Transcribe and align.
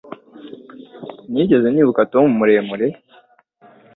Sinigeze 1.23 1.67
nibuka 1.69 2.01
Tom 2.13 2.27
muremure 2.37 2.87